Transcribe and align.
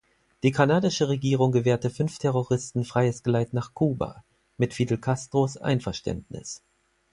Die 0.41 0.49
kanadische 0.49 1.09
Regierung 1.09 1.51
gewährte 1.51 1.91
fünf 1.91 2.17
Terroristen 2.17 2.85
freies 2.85 3.21
Geleit 3.21 3.53
nach 3.53 3.75
Kuba, 3.75 4.23
mit 4.57 4.73
Fidel 4.73 4.97
Castros 4.97 5.57
Einverständnis. 5.57 6.63